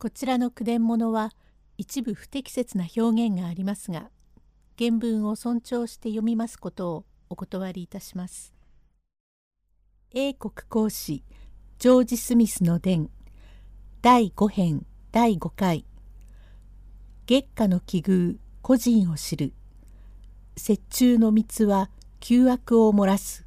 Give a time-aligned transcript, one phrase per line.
[0.00, 1.32] こちらの句伝物は
[1.76, 4.10] 一部不適切な表現がありますが
[4.78, 8.54] 原文を尊重して読みますことをお断りいたします。
[10.14, 11.24] 英国講師
[11.80, 13.10] ジョージ・スミスの伝
[14.00, 15.84] 第5編第5回
[17.26, 19.52] 月下の奇遇個人を知る
[20.56, 21.90] 折衷の蜜は
[22.20, 23.44] 旧悪を漏らす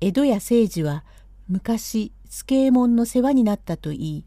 [0.00, 1.04] 江戸や政治は
[1.48, 4.24] 昔助右衛門の世話になったといい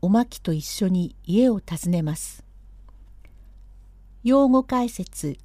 [0.00, 2.48] おまきと一緒に家を訪ねます。
[4.24, 5.38] 用語解説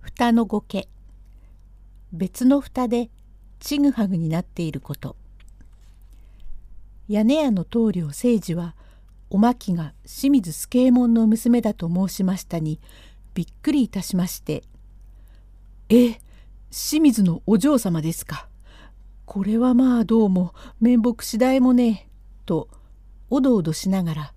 [0.00, 0.88] 蓋のごけ
[2.12, 3.08] 別の蓋で
[3.60, 5.16] ちぐはぐになっていること
[7.08, 8.74] 屋根屋の棟梁誠治は
[9.30, 12.80] おまきが清水助右衛門の娘だと申しましたに
[13.32, 14.64] びっくりいたしまして
[15.88, 16.20] 「え
[16.70, 18.48] 清水のお嬢様ですか
[19.24, 22.08] これはまあどうも面目次第もねえ」
[22.44, 22.68] と
[23.32, 24.32] おどおどしながら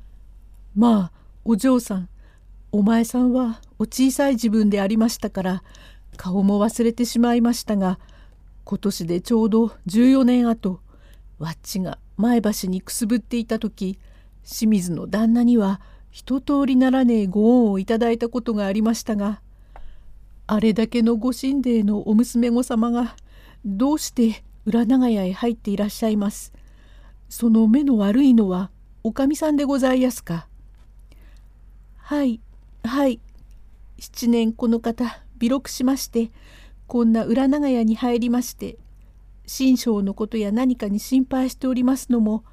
[0.74, 1.12] 「まあ
[1.44, 2.08] お嬢さん
[2.72, 5.62] お前さんはお小さい自分でありましたから
[6.16, 7.98] 顔も忘れてしまいましたが
[8.64, 10.80] 今年でちょうど14年後
[11.38, 13.98] わっちが前橋にくすぶっていた時
[14.42, 19.42] 清水の旦那には一通りならねえご恩をいただいたことがありましたが
[20.46, 23.16] あれだけのご神霊のお娘御様が
[23.66, 26.54] どうして裏長屋へ入っていらっしゃいます。
[27.34, 28.70] その目の悪いのは
[29.02, 30.46] おかみさんでございやすか？
[31.96, 32.38] はい
[32.84, 33.18] はい
[33.98, 36.30] 七年この方微録しまして
[36.86, 38.76] こんな裏長屋に入りまして
[39.46, 42.44] 新章のことや何かに心配しておりますのも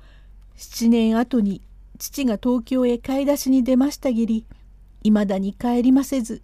[0.56, 1.62] 七年後に
[2.00, 4.46] 父が東京へ買い出しに出ましたぎり
[5.04, 6.42] いまだに帰りませず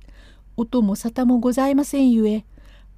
[0.58, 2.46] 音も沙汰もございませんゆえ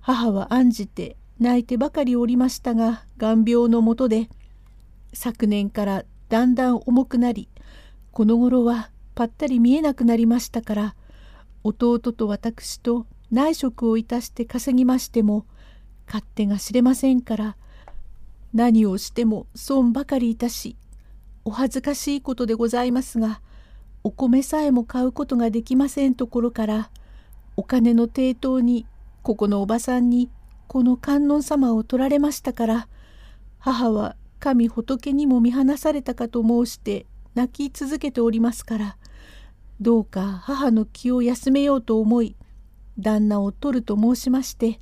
[0.02, 4.28] 母は案じて泣いてばかりおりましたが眼病のもとで
[5.14, 7.50] 昨年からだんだん重くなり
[8.12, 10.96] この頃はぱったり見えなくなりましたから
[11.64, 15.46] 弟と私と内職をいたして稼ぎましても
[16.08, 17.58] 勝手が知れませんから
[18.54, 20.78] 何をしても損ばかりいたし
[21.44, 23.42] お恥ずかしいことでございますが
[24.04, 26.90] お米さえも買うことができませんところから
[27.58, 28.86] お金の抵当に
[29.22, 30.30] ここのおばさんに
[30.68, 32.88] この観音様を取られましたから
[33.60, 37.06] 母は神仏にも見放されたかと申して
[37.36, 38.98] 泣き続けておりますから
[39.82, 42.36] どうか母の気を休めようと思い
[42.98, 44.80] 旦那を取ると申しまして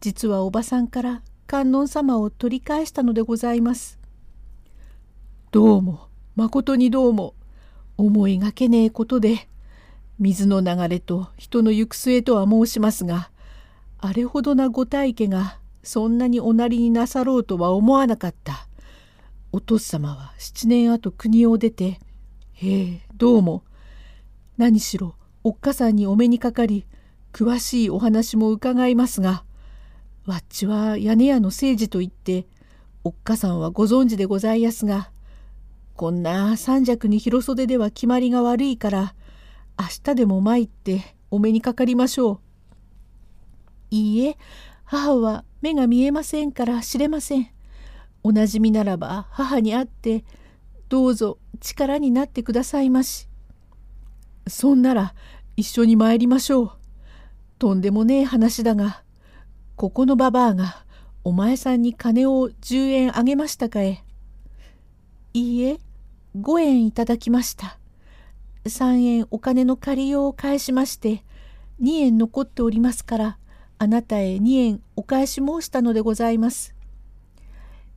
[0.00, 3.98] 実はおばさんから観音様を取り返したのでございます。
[5.50, 6.06] どうも
[6.36, 7.34] まことにどうも
[7.98, 9.48] 思いがけねえことで
[10.20, 13.30] 水の流れと人の行く末とは申しますが
[13.98, 18.68] あれほどなご大家がそんなにおなりになさろうとは思わなかった。
[19.52, 21.98] お父様は七年後国を出て
[22.52, 23.64] へえどうも
[24.56, 26.86] 何しろおっかさんにお目にかかり
[27.32, 29.44] 詳しいお話も伺いますが
[30.26, 32.46] わっちは屋根屋の聖治といって
[33.02, 35.10] おっかさんはご存知でございやすが
[35.96, 39.14] こんな三尺に広袖では決まりが悪いから
[39.78, 42.40] 明日でも参ってお目にかかりましょう。
[43.90, 44.36] いいえ
[44.84, 47.50] 母は目が見えませんから知れません。
[48.22, 50.24] おなじみならば母に会って
[50.88, 53.28] どうぞ力になってくださいまし。
[54.46, 55.14] そんなら
[55.56, 56.72] 一緒に参りましょう。
[57.58, 59.02] とんでもねえ話だが
[59.76, 60.84] ここのばばあが
[61.24, 64.02] お前さんに金を10円あげましたかえ。
[65.32, 65.78] いいえ
[66.36, 67.78] 5円いただきました。
[68.64, 71.24] 3円お金の借りようを返しまして
[71.80, 73.38] 2円残っておりますから
[73.78, 76.74] あなたへ2円お返し申したのでございます。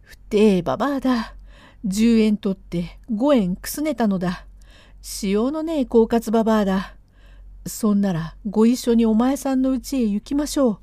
[0.03, 1.35] ふてえばばあだ。
[1.85, 4.45] 10円取って5円くすねたのだ。
[5.21, 6.95] 塩のねえ狡猾ばばあだ。
[7.65, 10.79] そんならご一緒にお前さんの家へ行きましょう。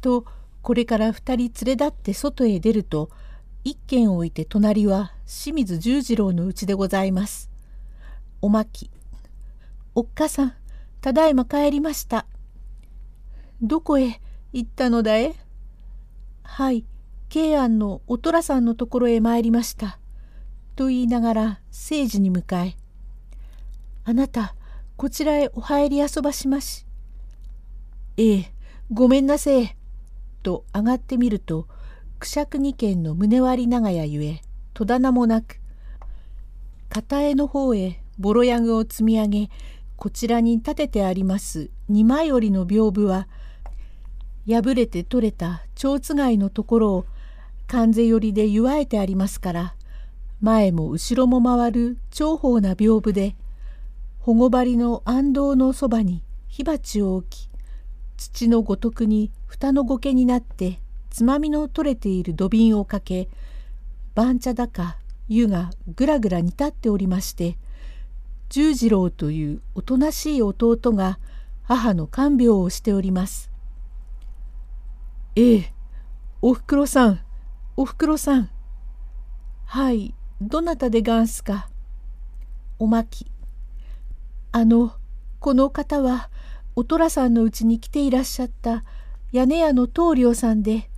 [0.00, 0.24] と
[0.62, 3.10] これから2人連れ立って外へ出ると
[3.64, 7.50] 一軒置いて隣は清水十次郎の家でございます。
[8.42, 8.90] おまき。
[9.94, 10.54] おっかさん、
[11.00, 12.26] ただいま帰りました。
[13.62, 14.20] どこへ
[14.52, 15.34] 行ったのだえ
[16.42, 16.84] はい、
[17.34, 19.98] 慶安のお寅さんのところへ参りました。
[20.76, 22.76] と言いながら聖治に向かい
[24.06, 24.54] 「あなた
[24.96, 26.86] こちらへお入り遊ばしまし」
[28.18, 28.52] 「ええ
[28.92, 29.76] ごめんなせえ」
[30.44, 31.66] と上がってみると
[32.20, 34.40] 九尺二軒の宗割長屋ゆえ
[34.72, 35.58] 戸棚もなく
[36.88, 39.50] 片絵の方へボロヤグを積み上げ
[39.96, 43.26] こちらに立ててあります二枚折りの屏風は
[44.46, 47.06] 破れて取れた蝶つがいのところを
[47.66, 49.74] 関税寄りで祝えてありますから
[50.40, 53.36] 前も後ろも回る重宝な屏風で
[54.18, 57.48] 保護針の暗道のそばに火鉢を置き
[58.16, 60.80] 土のごとくに蓋の苔になって
[61.10, 63.28] つまみの取れている土瓶をかけ
[64.14, 67.56] 番茶だか湯がぐらぐら煮立っておりまして
[68.48, 71.18] 十次郎というおとなしい弟が
[71.64, 73.50] 母の看病をしております。
[75.34, 75.72] ええ、
[76.42, 77.20] おふくろさん、
[77.76, 78.50] おふくろさん。
[79.64, 81.68] はい、どなたでがんすか？
[82.78, 83.26] おまき。
[84.52, 84.92] あの、
[85.40, 86.30] この方は、
[86.76, 88.84] おとらさんのうちに来ていらっしゃった
[89.32, 90.88] 屋根屋の棟梁さんで、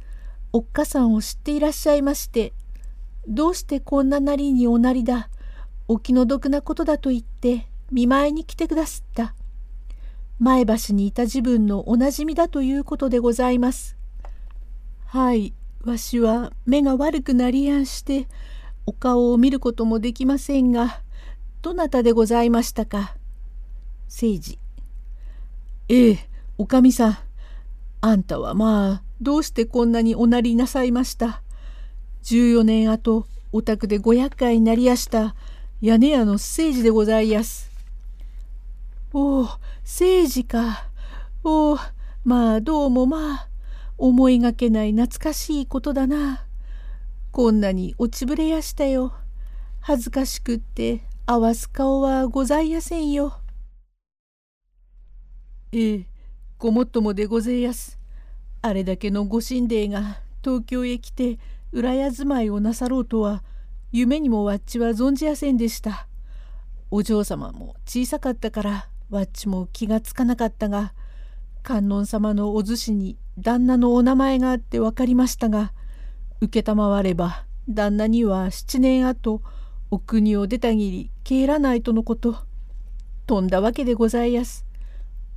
[0.53, 2.53] おっかさんを知っていらっしゃいまして、
[3.27, 5.31] どうしてこんななりにおなりだ、
[5.89, 9.35] お気の毒なことだと言って、見舞いに来てくだすった。
[10.39, 13.97] 前橋にいた自分のおなじみだということでございます。
[15.07, 15.55] はい、
[15.87, 18.27] わしは目が悪くなりやんして、
[18.87, 21.01] お顔を見ることもできませんが、
[21.63, 23.15] どなたでございましたか？
[24.09, 24.59] 政治。
[25.89, 26.29] ええ、
[26.59, 27.19] おかみさん。
[28.01, 31.41] あんたはまあ、どうしてこんなにおなりなさいました
[32.25, 35.37] ？14年後、お宅で500回になりやした
[35.81, 37.71] 屋根屋の政治でございやす。
[39.13, 39.49] おお、
[39.83, 40.89] 政治か。
[41.45, 41.79] おお、
[42.25, 43.49] まあどうもまあ、
[43.99, 46.45] 思いがけない懐かしいことだな。
[47.33, 49.15] こんなに落ちぶれやしたよ。
[49.81, 53.41] 恥ずかしくって合わす顔はございやせんよ。
[55.73, 56.07] ええ、
[56.59, 57.99] ごもっともでごぜやす。
[58.63, 61.39] あれだけのご神霊が東京へ来て
[61.73, 63.43] 裏屋住まいをなさろうとは
[63.93, 66.09] 夢にもわっちは存じやせんでした。
[66.91, 70.95] お嬢様も小さかったからわっちも気がつかなかったが
[71.63, 75.73] 観音様のお寿司に旦那のお名前があって分かりましたが
[76.41, 79.43] 承れば旦那には七年後
[79.91, 82.37] お国を出たぎり帰らないとのこと
[83.27, 84.65] 飛んだわけでございやす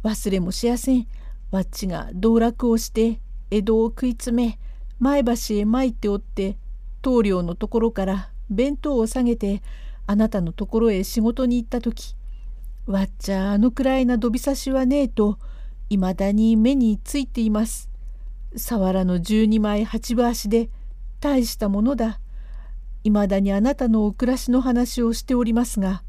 [0.04, 1.08] 忘れもしやせん
[1.52, 3.20] わっちが道楽をして
[3.52, 4.60] 江戸を食い詰め
[5.00, 6.58] 前橋へ参っておって
[7.02, 9.62] 棟梁のところから弁当を下げて
[10.06, 12.16] あなたのところへ仕事に行った時
[12.86, 15.38] わっちゃあのくらいなどびさしはねえと
[15.90, 17.89] いまだに目についています。
[18.56, 20.70] さわらの十二枚八分足で
[21.20, 22.20] 大したものだ。
[23.04, 26.04] いまだにあなたのお暮らしの話をしておりますが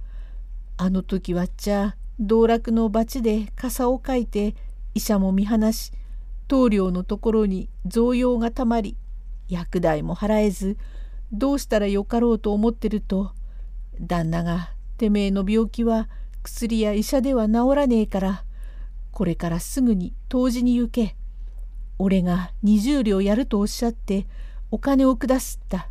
[0.76, 4.54] あの時はっちゃ道楽の罰で傘をかいて
[4.94, 5.92] 医者も見放し
[6.48, 8.96] 棟梁のところに増用がたまり
[9.48, 10.76] 薬代も払えず
[11.32, 13.32] どうしたらよかろうと思ってると
[14.00, 16.08] 旦那がてめえの病気は
[16.42, 18.44] 薬や医者では治らねえから
[19.12, 21.14] これからすぐに湯治に行け
[22.00, 24.26] 俺が20両やるとおっしゃって
[24.70, 25.88] お金を下すった。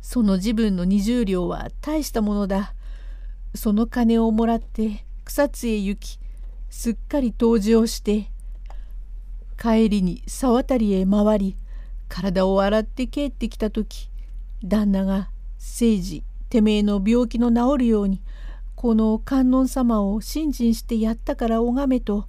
[0.00, 2.74] その自分の20両は大したものだ。
[3.54, 6.18] その金をもらって草津へ行き
[6.70, 8.30] すっかり湯治をして
[9.60, 11.56] 帰りに沢渡りへ回り
[12.08, 14.08] 体を洗って帰ってきた時
[14.64, 18.20] 旦那が「政治てめえの病気の治るように
[18.74, 22.26] この観音様を信心してやったから拝めと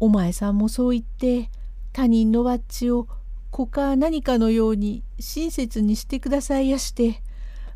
[0.00, 1.50] お前さんもそう言って
[1.94, 3.06] 他人のわっちを
[3.52, 7.22] 子か何かのように親切にしてくださいやして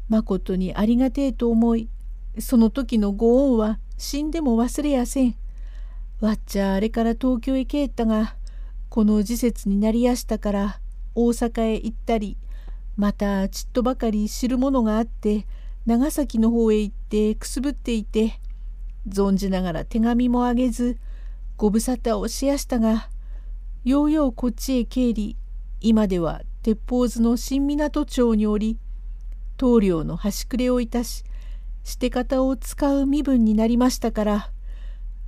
[0.08, 1.88] まことにありがてえと思い
[2.40, 5.34] その時のご恩は死んでも忘れやせん。
[6.20, 8.34] わっちゃあれから東京へ帰ったが
[8.88, 10.80] この時節になりやしたから
[11.14, 12.36] 大阪へ行ったり
[12.96, 15.46] またちっとばかり知るものがあって
[15.86, 18.40] 長崎の方へ行ってくすぶっていて
[19.08, 20.98] 存じながら手紙もあげず
[21.56, 23.08] ご無沙汰をしやしたが
[23.84, 25.36] ようようこっちへ帰り
[25.80, 28.78] 今では鉄砲図の新港町におり
[29.56, 31.24] 棟梁の端くれをいたし
[31.84, 34.50] して方を使う身分になりましたから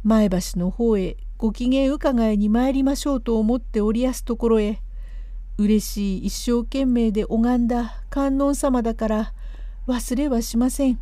[0.02, 4.80] 前橋の方へご機嫌伺いに参りましょうと思っておりやすところへ
[5.56, 9.32] 嬉しい一生懸命で拝んだ観音様だから
[9.86, 11.00] 忘れはしません。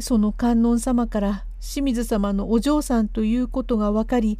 [0.00, 4.38] その観音様から清水様のお嬢さんということが分かり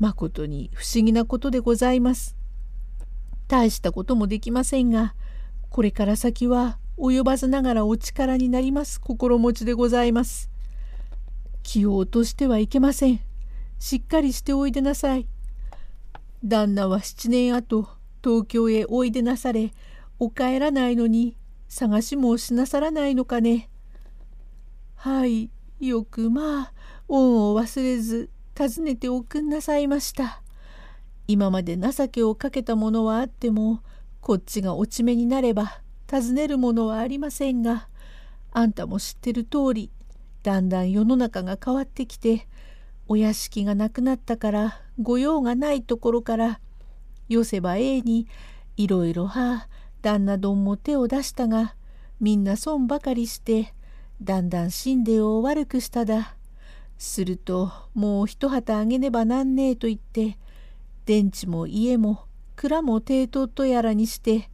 [0.00, 2.34] まことに不思議なことでございます。
[3.46, 5.14] 大したこともできませんが
[5.68, 10.50] これから先は及ばずながらお力になります心持ちでございます。
[11.62, 13.20] 気を落としてはいけません。
[13.78, 15.28] しっかりしておいでなさい。
[16.42, 17.86] 旦那は7年後
[18.24, 19.74] 東京へおいでなされ
[20.18, 21.36] お帰らないのに
[21.68, 23.68] 探しもしなさらないのかね。
[24.94, 26.72] はい、よくまあ、
[27.08, 28.30] 恩を忘れず
[28.60, 30.42] 訪ねておくんなさいました。
[31.26, 33.80] 今まで情けをかけたものはあっても、
[34.20, 37.88] こっちが落ち目になれば尋ねるものはありませんが
[38.52, 39.90] あんたも知ってる通り
[40.42, 42.46] だんだん世の中が変わってきて
[43.08, 46.60] お屋敷がなくなったから御用がないところから
[47.28, 48.26] よせばええに
[48.76, 49.68] いろいろは
[50.02, 51.74] 旦那どんも手を出したが
[52.20, 53.72] みんな損ばかりして
[54.20, 56.36] だんだん死んでを悪くしただ。
[57.00, 60.36] するともう一旗あげねばなんねえと言って
[61.06, 62.26] 電池も家も
[62.56, 64.50] 蔵も抵当とやらにして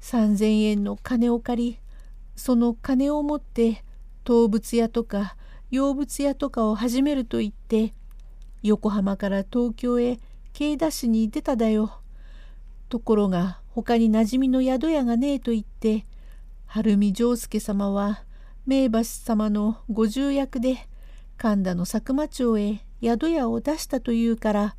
[0.00, 1.78] 3,000円の金を借り
[2.34, 3.84] その金を持って
[4.24, 5.36] 動物屋とか
[5.70, 7.94] 洋物屋とかを始めると言って
[8.64, 10.18] 横浜から東京へ
[10.54, 12.00] 慶田市に出ただよ。
[12.88, 16.04] ところが他に馴染みの宿屋がねえと言って
[16.66, 18.24] 晴海丈介様は
[18.66, 20.88] 名橋様のご重役で
[21.36, 24.76] 神田の佐久間町へ宿屋を出したというから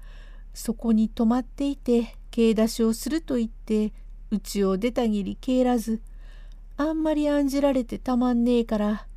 [0.53, 3.93] そこに泊まっていて刑出しをすると言って
[4.31, 6.01] 家を出たぎり帰らず
[6.77, 9.07] あんまり案じられてたまんねえから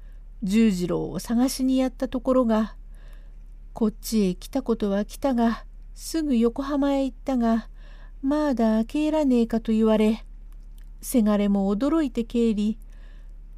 [0.43, 2.75] 十次郎を探しにやったところが
[3.73, 7.69] こっちへ来たことは来たがすぐ横浜へ行ったが
[8.23, 10.25] まだ帰らねえかと言われ
[11.01, 12.79] せがれも驚いて帰り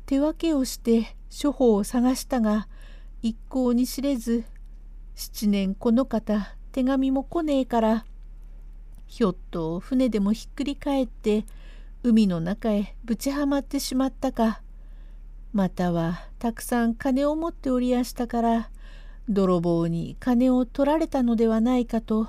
[0.06, 2.68] 手分けをして処方を探したが
[3.22, 4.42] 一向に知れず
[5.14, 8.04] 七年この方手紙も来ねえから
[9.06, 11.44] ひょっと船でもひっくり返って
[12.02, 14.60] 海の中へぶちはまってしまったか
[15.52, 18.70] またはたくさん金を持っておりやしたから
[19.28, 22.26] 泥棒に金を取られたのではないかと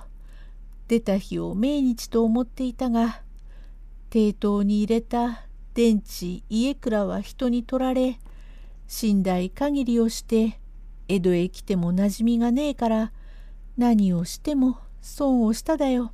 [0.88, 3.23] 出た日を命日と思っていたが
[4.12, 5.41] 抵当に入れた
[5.73, 8.19] 電池家倉は人に取られ
[9.01, 10.59] 寝台限りをして
[11.07, 13.12] 江戸へ来ても馴染みがねえから
[13.77, 16.13] 何をしても損をしただよ。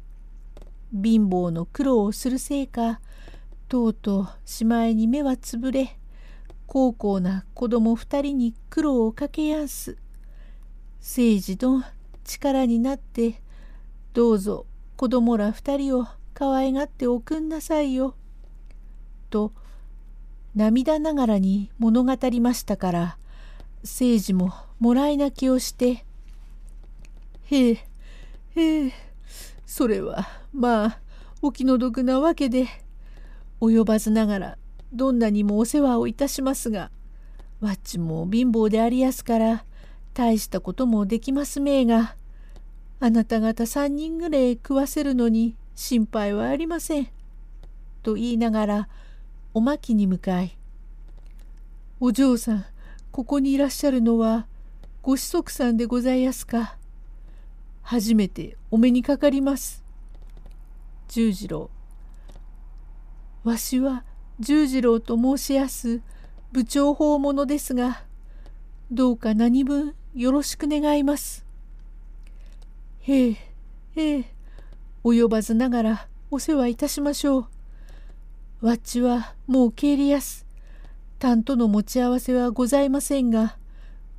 [0.92, 3.00] 貧乏の苦労をするせいか
[3.68, 5.96] とうとうしまいに目はつぶれ
[6.66, 9.98] 高校な子供二人に苦労をかけやんす。
[11.00, 11.84] 政治の
[12.24, 13.42] 力になって
[14.14, 14.66] どうぞ
[14.96, 18.16] 子供ら二人を可愛がっておくんなさいよ。
[19.30, 19.52] と
[20.56, 23.18] 涙ながらに物語りましたから
[23.84, 26.06] 政治ももらい泣きをして
[27.46, 27.78] 「へえ
[28.56, 29.10] へえ。
[29.66, 31.00] それはまあ
[31.42, 32.68] お気の毒なわけで
[33.62, 34.58] 及ばずながら
[34.92, 36.92] どんなにもお世話をいたしますが
[37.62, 39.66] わっちも貧乏でありやすから
[40.14, 42.16] 大したこともできますめえが
[43.00, 47.08] あなた方3人ぐらい食わせるのに心配はありません」
[48.04, 48.90] と言いながら
[49.54, 50.58] おまきに向かい
[52.02, 52.66] 「お嬢さん
[53.12, 54.48] ここにいらっしゃるのは
[55.02, 56.78] ご子息さんでございやすか？
[57.82, 59.84] 初めてお目にかかります。
[61.08, 61.70] 十次郎。
[63.44, 64.04] わしは
[64.40, 66.02] 十次郎と申しやす
[66.52, 68.04] 部長法者ですが、
[68.92, 71.46] どうか何分よろしく願います。
[73.02, 73.38] へえ、
[73.96, 74.26] へえ、
[75.04, 77.48] 及ばずながらお世話いたしましょ
[78.62, 78.66] う。
[78.68, 80.46] わっちはもう帰りやす。
[81.20, 83.58] 担との持ち合わせはございませんが、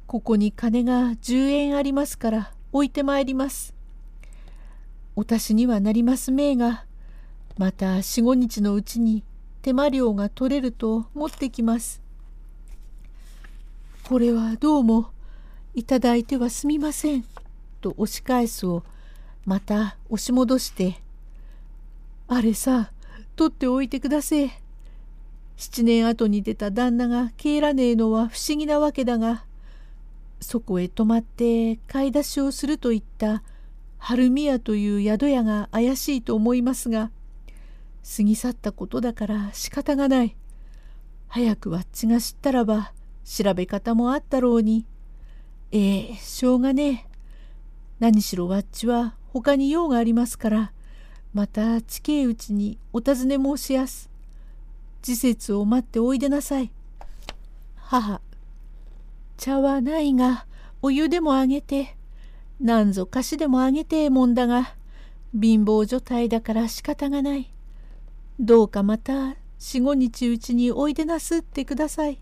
[0.06, 3.74] ここに金が10円ありますから置いてまいります。
[5.16, 6.84] お足しにはなりますめえが、
[7.56, 9.24] また4、5日のうちに
[9.62, 12.02] 手間料が取れると持ってきます。
[14.04, 15.10] これはどうも
[15.74, 17.24] いただいてはすみません。
[17.80, 18.84] と押し返すを
[19.46, 21.00] また押し戻して、
[22.28, 22.92] あれさ、
[23.36, 24.50] 取っておいてくだせえ。
[25.60, 29.44] 七年後に出た旦那が帰らねえのは不思議なわけだが、
[30.40, 33.42] そこへ泊まって買い出しをするといった
[33.98, 37.10] 春宮という宿屋が怪しいと思いますが
[38.16, 40.34] 過ぎ去ったことだから仕方がない。
[41.28, 42.94] 早くわっちが知ったらば
[43.26, 44.86] 調べ方もあったろうに。
[45.72, 47.06] ええしょうがねえ。
[47.98, 50.72] 何しろわっちは他に用がありますから
[51.34, 54.09] また地形うちにお尋ね申しやす。
[55.02, 56.70] 時節を待っておいでなさい
[57.76, 58.20] 母
[59.36, 60.46] 茶はないが
[60.82, 61.96] お湯でもあげて
[62.60, 64.74] なんぞ菓子でもあげてえもんだが
[65.32, 67.50] 貧乏状態だから仕方がない。
[68.38, 72.18] どうかまた四五日うちにおいでなすってください。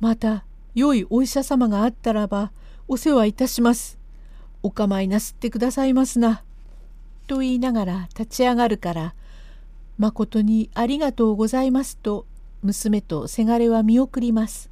[0.00, 0.44] また
[0.74, 2.52] 良いお医者様があったらば
[2.88, 3.98] お世話いたします。
[4.62, 6.42] お構いなすってくださいますな。
[7.26, 9.14] と言いながら立ち上がるから
[9.98, 12.26] 「まことにありがとうございます」と
[12.62, 14.70] 娘とせがれは見送ります。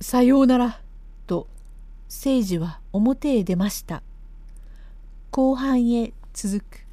[0.00, 0.80] さようなら」
[1.26, 1.46] と
[2.08, 4.02] 誠治は表へ出ました。
[5.30, 6.87] 後半へ続く